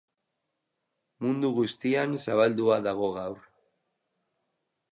[1.25, 3.47] Mundu guztian zabaldua dago gaur.